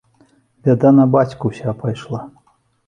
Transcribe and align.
Бяда 0.67 0.93
на 1.01 1.05
бацьку 1.17 1.53
ўся 1.55 1.77
пайшла. 1.85 2.27